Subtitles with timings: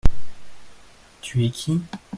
[1.21, 1.79] Tu es qui?